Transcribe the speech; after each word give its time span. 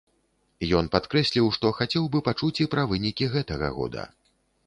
Ён 0.79 0.85
падкрэсліў, 0.95 1.49
што 1.57 1.71
хацеў 1.81 2.07
бы 2.15 2.23
пачуць 2.29 2.61
і 2.65 2.69
пра 2.73 2.85
вынікі 2.93 3.25
гэтага 3.35 3.67
года. 3.79 4.07